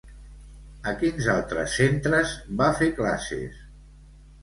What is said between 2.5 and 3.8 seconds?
va fer classes?